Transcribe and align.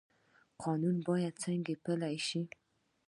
قانون 0.63 0.95
باید 1.07 1.33
څنګه 1.43 1.73
پلی 1.83 2.17
شي؟ 2.27 2.41